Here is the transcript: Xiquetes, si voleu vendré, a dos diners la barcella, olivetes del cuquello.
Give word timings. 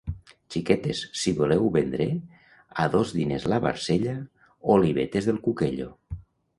Xiquetes, 0.53 1.01
si 1.23 1.33
voleu 1.41 1.65
vendré, 1.75 2.09
a 2.85 2.89
dos 2.97 3.13
diners 3.21 3.47
la 3.55 3.63
barcella, 3.69 4.19
olivetes 4.77 5.31
del 5.33 5.43
cuquello. 5.49 5.97